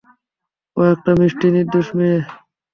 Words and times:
ও 0.77 0.89
একটা 0.93 1.11
মিষ্টি, 1.19 1.47
নির্দোষ 1.55 1.87
মেয়ে। 1.97 2.19